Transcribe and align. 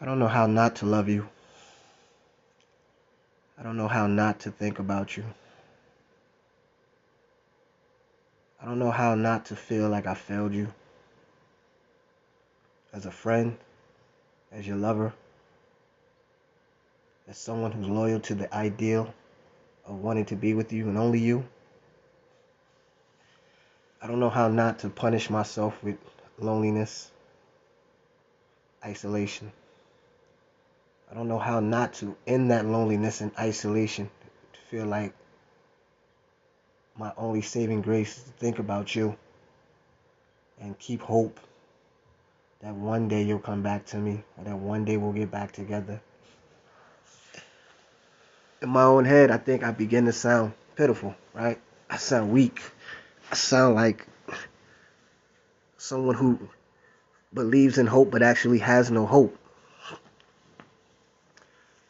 I 0.00 0.04
don't 0.04 0.18
know 0.18 0.28
how 0.28 0.46
not 0.46 0.76
to 0.76 0.86
love 0.86 1.08
you. 1.08 1.28
I 3.56 3.62
don't 3.62 3.76
know 3.76 3.88
how 3.88 4.06
not 4.06 4.40
to 4.40 4.50
think 4.50 4.78
about 4.78 5.16
you. 5.16 5.24
I 8.60 8.66
don't 8.66 8.78
know 8.78 8.90
how 8.90 9.14
not 9.14 9.46
to 9.46 9.56
feel 9.56 9.88
like 9.88 10.06
I 10.06 10.14
failed 10.14 10.52
you. 10.52 10.72
As 12.92 13.06
a 13.06 13.10
friend, 13.10 13.56
as 14.50 14.66
your 14.66 14.76
lover, 14.76 15.12
as 17.28 17.38
someone 17.38 17.72
who's 17.72 17.88
loyal 17.88 18.20
to 18.20 18.34
the 18.34 18.52
ideal 18.54 19.14
of 19.86 19.96
wanting 19.96 20.24
to 20.26 20.36
be 20.36 20.54
with 20.54 20.72
you 20.72 20.88
and 20.88 20.98
only 20.98 21.20
you. 21.20 21.44
I 24.02 24.06
don't 24.06 24.20
know 24.20 24.30
how 24.30 24.48
not 24.48 24.80
to 24.80 24.88
punish 24.88 25.30
myself 25.30 25.82
with 25.82 25.96
loneliness, 26.38 27.10
isolation. 28.84 29.52
I 31.10 31.14
don't 31.14 31.28
know 31.28 31.38
how 31.38 31.60
not 31.60 31.94
to 31.94 32.16
end 32.26 32.50
that 32.50 32.66
loneliness 32.66 33.20
and 33.20 33.30
isolation 33.38 34.10
to 34.52 34.60
feel 34.70 34.86
like 34.86 35.14
my 36.96 37.12
only 37.16 37.42
saving 37.42 37.82
grace 37.82 38.18
is 38.18 38.24
to 38.24 38.30
think 38.30 38.58
about 38.58 38.94
you 38.94 39.16
and 40.60 40.78
keep 40.78 41.00
hope 41.02 41.40
that 42.60 42.74
one 42.74 43.08
day 43.08 43.22
you'll 43.22 43.38
come 43.38 43.62
back 43.62 43.84
to 43.86 43.96
me 43.96 44.22
or 44.38 44.44
that 44.44 44.56
one 44.56 44.84
day 44.84 44.96
we'll 44.96 45.12
get 45.12 45.30
back 45.30 45.52
together. 45.52 46.00
In 48.62 48.70
my 48.70 48.84
own 48.84 49.04
head, 49.04 49.30
I 49.30 49.36
think 49.36 49.62
I 49.62 49.72
begin 49.72 50.06
to 50.06 50.12
sound 50.12 50.54
pitiful, 50.74 51.14
right? 51.34 51.60
I 51.90 51.98
sound 51.98 52.32
weak. 52.32 52.62
I 53.30 53.34
sound 53.34 53.74
like 53.74 54.06
someone 55.76 56.14
who 56.14 56.38
believes 57.34 57.76
in 57.76 57.86
hope 57.86 58.10
but 58.10 58.22
actually 58.22 58.58
has 58.58 58.90
no 58.90 59.04
hope. 59.04 59.36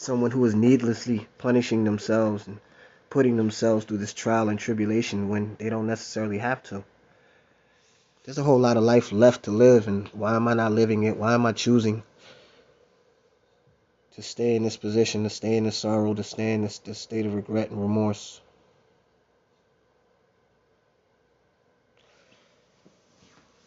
Someone 0.00 0.30
who 0.30 0.42
is 0.46 0.54
needlessly 0.54 1.28
punishing 1.36 1.84
themselves 1.84 2.46
and 2.46 2.58
putting 3.10 3.36
themselves 3.36 3.84
through 3.84 3.98
this 3.98 4.14
trial 4.14 4.48
and 4.48 4.58
tribulation 4.58 5.28
when 5.28 5.56
they 5.58 5.68
don't 5.68 5.86
necessarily 5.86 6.38
have 6.38 6.62
to. 6.62 6.82
There's 8.24 8.38
a 8.38 8.42
whole 8.42 8.58
lot 8.58 8.78
of 8.78 8.82
life 8.82 9.12
left 9.12 9.42
to 9.42 9.50
live, 9.50 9.88
and 9.88 10.08
why 10.08 10.36
am 10.36 10.48
I 10.48 10.54
not 10.54 10.72
living 10.72 11.02
it? 11.02 11.18
Why 11.18 11.34
am 11.34 11.44
I 11.44 11.52
choosing 11.52 12.02
to 14.14 14.22
stay 14.22 14.56
in 14.56 14.62
this 14.62 14.78
position, 14.78 15.24
to 15.24 15.30
stay 15.30 15.58
in 15.58 15.64
this 15.64 15.76
sorrow, 15.76 16.14
to 16.14 16.24
stay 16.24 16.54
in 16.54 16.62
this, 16.62 16.78
this 16.78 16.98
state 16.98 17.26
of 17.26 17.34
regret 17.34 17.68
and 17.68 17.82
remorse? 17.82 18.40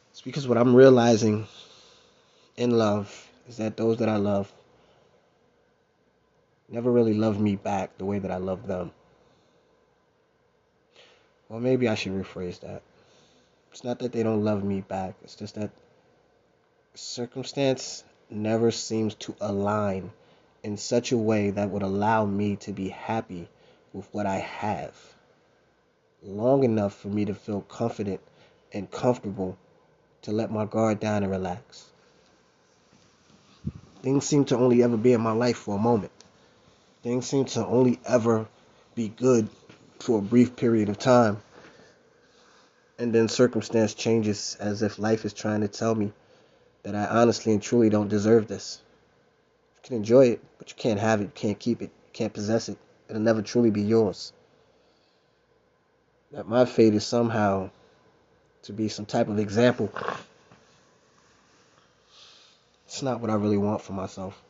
It's 0.09 0.21
because 0.21 0.47
what 0.47 0.57
I'm 0.57 0.75
realizing 0.75 1.45
in 2.57 2.71
love 2.71 3.29
is 3.47 3.57
that 3.57 3.77
those 3.77 3.99
that 3.99 4.09
I 4.09 4.15
love 4.15 4.51
never 6.73 6.91
really 6.91 7.13
loved 7.13 7.39
me 7.39 7.55
back 7.55 7.95
the 7.99 8.05
way 8.05 8.17
that 8.17 8.31
I 8.31 8.38
loved 8.38 8.66
them. 8.67 8.91
Well, 11.47 11.59
maybe 11.59 11.88
I 11.88 11.93
should 11.93 12.13
rephrase 12.13 12.61
that. 12.61 12.81
It's 13.71 13.83
not 13.83 13.99
that 13.99 14.11
they 14.11 14.23
don't 14.23 14.43
love 14.43 14.63
me 14.63 14.81
back, 14.81 15.16
it's 15.23 15.35
just 15.35 15.55
that 15.55 15.69
circumstance 16.95 18.03
never 18.29 18.71
seems 18.71 19.13
to 19.16 19.35
align 19.39 20.11
in 20.63 20.77
such 20.77 21.11
a 21.11 21.17
way 21.17 21.51
that 21.51 21.69
would 21.69 21.83
allow 21.83 22.25
me 22.25 22.55
to 22.55 22.71
be 22.71 22.89
happy 22.89 23.47
with 23.94 24.07
what 24.11 24.25
I 24.25 24.38
have 24.38 24.95
long 26.23 26.63
enough 26.63 26.95
for 26.95 27.09
me 27.09 27.25
to 27.25 27.35
feel 27.35 27.61
confident 27.61 28.21
and 28.71 28.89
comfortable 28.89 29.57
to 30.23 30.31
let 30.31 30.51
my 30.51 30.66
guard 30.66 30.99
down 30.99 31.21
and 31.21 31.31
relax. 31.31 31.91
Things 34.01 34.25
seem 34.25 34.45
to 34.45 34.57
only 34.57 34.81
ever 34.81 34.97
be 34.97 35.13
in 35.13 35.21
my 35.21 35.33
life 35.33 35.57
for 35.57 35.75
a 35.75 35.81
moment. 35.81 36.11
Things 37.03 37.27
seem 37.27 37.43
to 37.45 37.65
only 37.65 37.99
ever 38.05 38.47
be 38.95 39.09
good 39.09 39.49
for 39.99 40.19
a 40.19 40.21
brief 40.21 40.55
period 40.55 40.88
of 40.88 40.97
time. 40.97 41.41
And 42.97 43.13
then 43.13 43.28
circumstance 43.28 43.94
changes 43.94 44.55
as 44.57 44.81
if 44.81 44.97
life 44.97 45.25
is 45.25 45.33
trying 45.33 45.61
to 45.61 45.67
tell 45.67 45.94
me 45.94 46.13
that 46.83 46.95
I 46.95 47.05
honestly 47.05 47.51
and 47.51 47.61
truly 47.61 47.89
don't 47.89 48.07
deserve 48.07 48.47
this. 48.47 48.81
You 49.75 49.88
can 49.88 49.97
enjoy 49.97 50.28
it, 50.28 50.41
but 50.57 50.69
you 50.69 50.78
can't 50.78 51.00
have 51.00 51.19
it, 51.19 51.25
you 51.25 51.31
can't 51.35 51.59
keep 51.59 51.81
it, 51.81 51.91
you 52.05 52.11
can't 52.13 52.33
possess 52.33 52.69
it. 52.69 52.78
It'll 53.09 53.22
never 53.22 53.41
truly 53.41 53.69
be 53.69 53.81
yours. 53.81 54.31
That 56.31 56.47
my 56.47 56.63
fate 56.63 56.94
is 56.94 57.05
somehow 57.05 57.69
to 58.63 58.72
be 58.72 58.88
some 58.88 59.05
type 59.05 59.28
of 59.28 59.39
example. 59.39 59.91
It's 62.85 63.01
not 63.01 63.19
what 63.19 63.29
I 63.29 63.35
really 63.35 63.57
want 63.57 63.81
for 63.81 63.91
myself. 63.91 64.41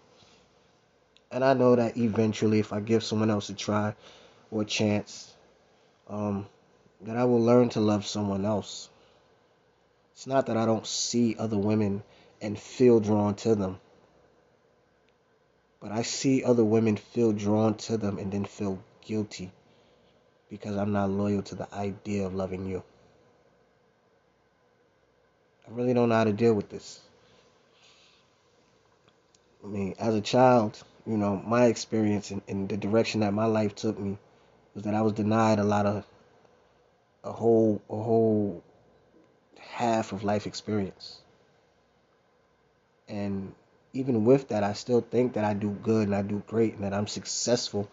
And 1.33 1.43
I 1.43 1.55
know 1.55 1.75
that 1.75 1.97
eventually, 1.97 2.59
if 2.59 2.71
I 2.71 2.79
give 2.79 3.03
someone 3.03 3.31
else 3.31 3.49
a 3.49 3.55
try 3.55 3.95
or 4.51 4.61
a 4.61 4.65
chance, 4.65 5.33
um, 6.07 6.45
that 7.01 7.17
I 7.17 7.25
will 7.25 7.41
learn 7.41 7.69
to 7.69 7.79
love 7.79 8.05
someone 8.05 8.45
else. 8.45 8.87
It's 10.13 10.27
not 10.27 10.45
that 10.45 10.57
I 10.57 10.67
don't 10.67 10.85
see 10.85 11.35
other 11.39 11.57
women 11.57 12.03
and 12.39 12.57
feel 12.57 12.99
drawn 12.99 13.33
to 13.37 13.55
them. 13.55 13.79
But 15.81 15.91
I 15.91 16.03
see 16.03 16.43
other 16.43 16.63
women 16.63 16.97
feel 16.97 17.31
drawn 17.31 17.73
to 17.77 17.97
them 17.97 18.19
and 18.19 18.31
then 18.31 18.45
feel 18.45 18.77
guilty 19.03 19.51
because 20.51 20.77
I'm 20.77 20.93
not 20.93 21.09
loyal 21.09 21.41
to 21.41 21.55
the 21.55 21.73
idea 21.73 22.27
of 22.27 22.35
loving 22.35 22.67
you. 22.67 22.83
I 25.67 25.71
really 25.71 25.95
don't 25.95 26.09
know 26.09 26.15
how 26.15 26.25
to 26.25 26.31
deal 26.31 26.53
with 26.53 26.69
this. 26.69 26.99
I 29.63 29.67
mean, 29.67 29.95
as 29.97 30.13
a 30.13 30.21
child, 30.21 30.83
you 31.05 31.17
know, 31.17 31.41
my 31.45 31.65
experience 31.65 32.31
and, 32.31 32.41
and 32.47 32.69
the 32.69 32.77
direction 32.77 33.21
that 33.21 33.33
my 33.33 33.45
life 33.45 33.75
took 33.75 33.99
me 33.99 34.17
was 34.73 34.83
that 34.83 34.93
I 34.93 35.01
was 35.01 35.13
denied 35.13 35.59
a 35.59 35.63
lot 35.63 35.85
of 35.85 36.05
a 37.23 37.31
whole 37.31 37.81
a 37.89 37.95
whole 37.95 38.63
half 39.59 40.11
of 40.11 40.23
life 40.23 40.47
experience. 40.47 41.19
And 43.07 43.53
even 43.93 44.25
with 44.25 44.47
that, 44.49 44.63
I 44.63 44.73
still 44.73 45.01
think 45.01 45.33
that 45.33 45.43
I 45.43 45.53
do 45.53 45.69
good 45.69 46.07
and 46.07 46.15
I 46.15 46.21
do 46.21 46.41
great 46.47 46.75
and 46.75 46.83
that 46.83 46.93
I'm 46.93 47.07
successful 47.07 47.89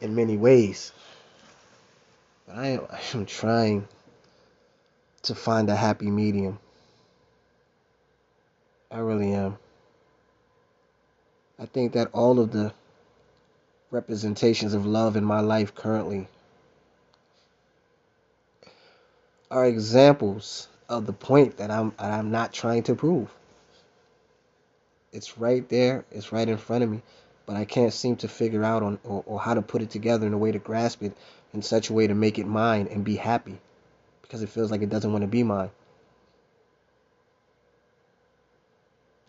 in 0.00 0.14
many 0.14 0.36
ways. 0.36 0.92
But 2.46 2.56
I 2.56 2.66
am, 2.68 2.86
I 2.90 3.00
am 3.14 3.26
trying 3.26 3.88
to 5.22 5.34
find 5.34 5.68
a 5.68 5.76
happy 5.76 6.10
medium. 6.10 6.58
I 8.90 8.98
really 8.98 9.32
am. 9.32 9.58
I 11.62 11.66
think 11.66 11.92
that 11.92 12.10
all 12.12 12.40
of 12.40 12.50
the 12.50 12.72
representations 13.92 14.74
of 14.74 14.84
love 14.84 15.14
in 15.14 15.22
my 15.22 15.38
life 15.38 15.76
currently 15.76 16.26
are 19.48 19.64
examples 19.64 20.66
of 20.88 21.06
the 21.06 21.12
point 21.12 21.58
that 21.58 21.70
I'm 21.70 21.92
I'm 22.00 22.32
not 22.32 22.52
trying 22.52 22.82
to 22.84 22.96
prove. 22.96 23.32
It's 25.12 25.38
right 25.38 25.68
there, 25.68 26.04
it's 26.10 26.32
right 26.32 26.48
in 26.48 26.56
front 26.56 26.82
of 26.82 26.90
me, 26.90 27.00
but 27.46 27.54
I 27.54 27.64
can't 27.64 27.92
seem 27.92 28.16
to 28.16 28.28
figure 28.28 28.64
out 28.64 28.82
on 28.82 28.98
or, 29.04 29.22
or 29.24 29.38
how 29.38 29.54
to 29.54 29.62
put 29.62 29.82
it 29.82 29.90
together 29.90 30.26
in 30.26 30.32
a 30.32 30.38
way 30.38 30.50
to 30.50 30.58
grasp 30.58 31.04
it 31.04 31.16
in 31.54 31.62
such 31.62 31.90
a 31.90 31.92
way 31.92 32.08
to 32.08 32.14
make 32.14 32.40
it 32.40 32.46
mine 32.48 32.88
and 32.90 33.04
be 33.04 33.14
happy 33.14 33.60
because 34.22 34.42
it 34.42 34.48
feels 34.48 34.72
like 34.72 34.82
it 34.82 34.90
doesn't 34.90 35.12
want 35.12 35.22
to 35.22 35.28
be 35.28 35.44
mine. 35.44 35.70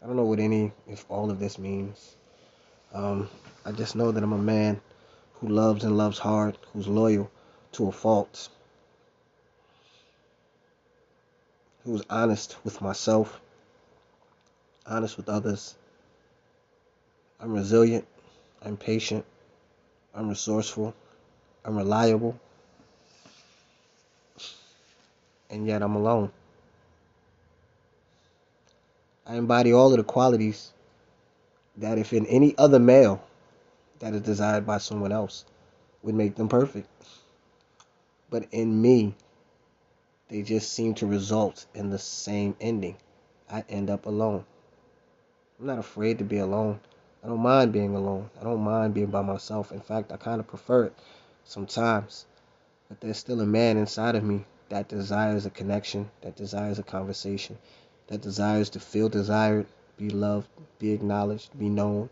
I 0.02 0.08
don't 0.08 0.16
know 0.16 0.26
what 0.26 0.40
any 0.40 0.72
if 0.88 1.06
all 1.10 1.30
of 1.30 1.38
this 1.38 1.60
means. 1.60 2.16
Um, 2.94 3.30
I 3.66 3.72
just 3.72 3.96
know 3.96 4.12
that 4.12 4.24
I'm 4.24 4.34
a 4.34 4.38
man 4.38 4.80
who 5.36 5.48
loves 5.48 5.84
and 5.84 5.98
loves 5.98 6.20
hard, 6.20 6.58
who's 6.74 6.88
loyal 6.88 7.30
to 7.74 7.88
a 7.88 7.92
fault. 7.92 8.50
who's 11.86 12.04
honest 12.10 12.56
with 12.64 12.82
myself, 12.82 13.42
honest 14.86 15.18
with 15.18 15.28
others. 15.28 15.76
I'm 17.40 17.54
resilient, 17.54 18.08
I'm 18.62 18.78
patient, 18.78 19.26
I'm 20.16 20.30
resourceful, 20.30 20.94
I'm 21.66 21.76
reliable, 21.76 22.40
and 25.50 25.68
yet 25.68 25.82
I'm 25.82 25.96
alone. 25.96 26.32
I 29.26 29.36
embody 29.36 29.74
all 29.74 29.92
of 29.92 29.98
the 29.98 30.04
qualities 30.04 30.72
that, 31.78 31.98
if 31.98 32.14
in 32.14 32.26
any 32.28 32.58
other 32.58 32.80
male 32.80 33.24
that 34.00 34.14
is 34.14 34.22
desired 34.22 34.66
by 34.66 34.78
someone 34.78 35.12
else, 35.12 35.46
would 36.02 36.16
make 36.16 36.36
them 36.36 36.50
perfect. 36.50 36.90
But 38.30 38.48
in 38.52 38.82
me, 38.82 39.16
they 40.28 40.42
just 40.42 40.74
seem 40.74 40.94
to 40.96 41.06
result 41.06 41.66
in 41.74 41.90
the 41.90 42.00
same 42.00 42.56
ending. 42.60 42.98
I 43.50 43.64
end 43.70 43.90
up 43.90 44.06
alone. 44.06 44.46
I'm 45.60 45.68
not 45.68 45.80
afraid 45.80 46.18
to 46.18 46.24
be 46.24 46.40
alone. 46.40 46.80
I 47.24 47.28
don't 47.28 47.40
mind 47.40 47.72
being 47.72 47.96
alone. 47.96 48.30
I 48.40 48.44
don't 48.44 48.62
mind 48.62 48.94
being 48.94 49.12
by 49.12 49.22
myself. 49.22 49.72
In 49.72 49.80
fact, 49.80 50.12
I 50.12 50.18
kind 50.18 50.40
of 50.40 50.48
prefer 50.48 50.86
it 50.86 50.94
sometimes. 51.46 52.26
But 52.90 53.00
there's 53.00 53.18
still 53.18 53.42
a 53.42 53.46
man 53.46 53.78
inside 53.78 54.16
of 54.16 54.24
me 54.24 54.46
that 54.70 54.90
desires 54.90 55.46
a 55.46 55.50
connection, 55.50 56.10
that 56.22 56.36
desires 56.36 56.80
a 56.80 56.84
conversation, 56.84 57.58
that 58.08 58.22
desires 58.22 58.72
to 58.72 58.80
feel 58.80 59.08
desired, 59.08 59.68
be 59.98 60.10
loved, 60.10 60.50
be 60.80 60.92
acknowledged, 60.92 61.58
be 61.58 61.70
known, 61.70 62.10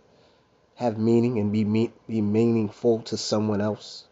have 0.75 0.97
meaning, 0.97 1.39
and 1.39 1.51
be 1.51 1.63
me- 1.65 1.93
be 2.07 2.21
meaningful 2.21 3.01
to 3.03 3.17
someone 3.17 3.61
else. 3.61 4.05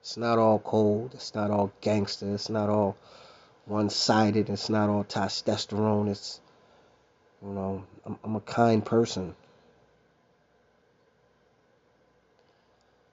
It's 0.00 0.16
not 0.16 0.38
all 0.38 0.58
cold. 0.58 1.12
It's 1.14 1.34
not 1.34 1.50
all 1.50 1.72
gangster. 1.80 2.34
It's 2.34 2.50
not 2.50 2.68
all 2.68 2.96
one-sided. 3.66 4.50
It's 4.50 4.68
not 4.68 4.90
all 4.90 5.04
testosterone. 5.04 6.08
It's 6.10 6.40
you 7.42 7.50
know, 7.50 7.84
I'm, 8.04 8.18
I'm 8.24 8.36
a 8.36 8.40
kind 8.40 8.84
person. 8.84 9.34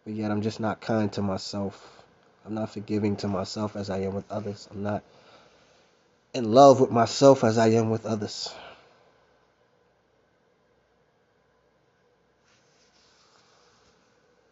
But 0.03 0.13
yet 0.15 0.31
I'm 0.31 0.41
just 0.41 0.59
not 0.59 0.81
kind 0.81 1.12
to 1.13 1.21
myself. 1.21 2.03
I'm 2.45 2.56
not 2.56 2.71
forgiving 2.71 3.15
to 3.18 3.27
myself 3.27 3.75
as 3.75 3.89
I 3.89 4.00
am 4.00 4.13
with 4.15 4.29
others. 4.31 4.68
I'm 4.71 4.83
not 4.83 5.03
in 6.33 6.51
love 6.51 6.81
with 6.81 6.92
myself 6.92 7.44
as 7.44 7.57
I 7.57 7.69
am 7.69 7.89
with 7.89 8.06
others. 8.06 8.54